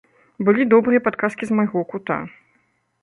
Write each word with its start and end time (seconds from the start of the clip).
Былі 0.47 0.65
добрыя 0.71 1.03
падказкі 1.07 1.43
з 1.49 1.59
майго 1.59 1.85
кута. 1.93 2.17